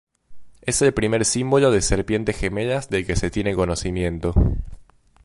[0.63, 4.33] Es el primer símbolo de serpientes gemelas del que se tiene conocimiento.